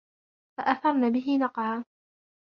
[0.57, 1.85] فأثرن به نقعا